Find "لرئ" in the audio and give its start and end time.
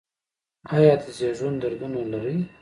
2.11-2.37